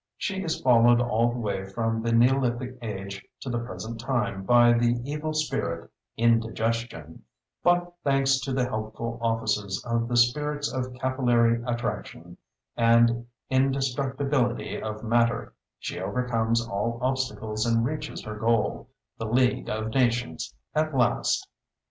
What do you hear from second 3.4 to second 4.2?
to the Present